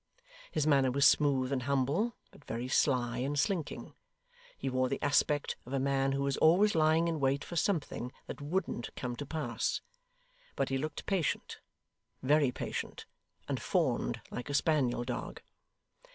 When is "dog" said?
15.03-15.39